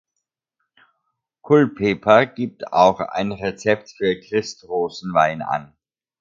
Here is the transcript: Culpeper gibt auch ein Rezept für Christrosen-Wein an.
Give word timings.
Culpeper 1.45 2.25
gibt 2.25 2.73
auch 2.73 3.01
ein 3.01 3.31
Rezept 3.31 3.91
für 3.91 4.19
Christrosen-Wein 4.19 5.43
an. 5.43 5.73